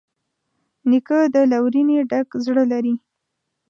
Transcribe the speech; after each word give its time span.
نیکه 0.89 1.19
د 1.33 1.35
لورینې 1.51 1.97
ډک 2.09 2.27
زړه 2.45 2.63
لري. 2.71 2.95